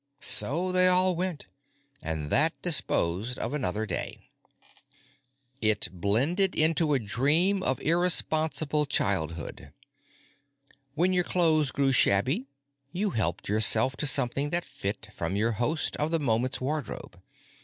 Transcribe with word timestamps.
So 0.19 0.71
they 0.71 0.87
all 0.87 1.15
went, 1.15 1.45
and 2.01 2.31
that 2.31 2.59
disposed 2.63 3.37
of 3.37 3.53
another 3.53 3.85
day. 3.85 4.29
It 5.61 5.89
blended 5.91 6.55
into 6.55 6.95
a 6.95 6.99
dream 6.99 7.61
of 7.61 7.79
irresponsible 7.81 8.87
childhood. 8.87 9.73
When 10.95 11.13
your 11.13 11.23
clothes 11.23 11.69
grew 11.69 11.91
shabby 11.91 12.47
you 12.91 13.11
helped 13.11 13.47
yourself 13.47 13.95
to 13.97 14.07
something 14.07 14.49
that 14.49 14.65
fit 14.65 15.09
from 15.13 15.35
your 15.35 15.51
host 15.51 15.95
of 15.97 16.09
the 16.09 16.19
moment's 16.19 16.59
wardrobe. 16.59 17.21